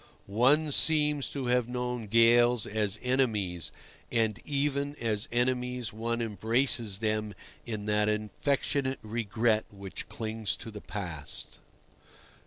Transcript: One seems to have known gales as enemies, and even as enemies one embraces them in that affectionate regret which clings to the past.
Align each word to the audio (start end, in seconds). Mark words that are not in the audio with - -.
One 0.25 0.71
seems 0.71 1.29
to 1.29 1.45
have 1.45 1.67
known 1.69 2.07
gales 2.07 2.65
as 2.65 2.97
enemies, 3.03 3.71
and 4.11 4.39
even 4.43 4.95
as 4.95 5.27
enemies 5.31 5.93
one 5.93 6.23
embraces 6.23 6.97
them 6.97 7.35
in 7.67 7.85
that 7.85 8.09
affectionate 8.09 8.97
regret 9.03 9.65
which 9.69 10.09
clings 10.09 10.55
to 10.57 10.71
the 10.71 10.81
past. 10.81 11.59